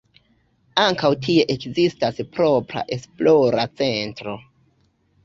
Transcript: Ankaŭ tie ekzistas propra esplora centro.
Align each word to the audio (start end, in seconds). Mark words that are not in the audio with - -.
Ankaŭ 0.83 1.11
tie 1.27 1.43
ekzistas 1.55 2.17
propra 2.37 2.83
esplora 2.97 3.67
centro. 3.83 4.35